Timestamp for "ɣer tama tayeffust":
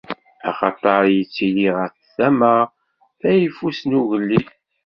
1.75-3.83